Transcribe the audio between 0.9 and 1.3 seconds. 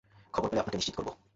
করব।